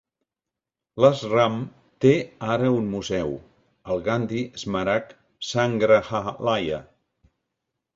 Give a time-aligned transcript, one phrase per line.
[1.03, 1.59] L'asram
[2.07, 2.15] té
[2.55, 3.37] ara un museu,
[3.97, 5.17] el Gandhi Smarak
[5.55, 6.87] Sangrahalaya.